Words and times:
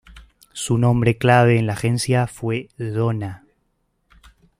Su 0.53 0.79
nombre 0.79 1.19
clave 1.19 1.59
en 1.59 1.67
la 1.67 1.73
agencia 1.73 2.25
fue 2.25 2.69
"Donna". 2.79 3.43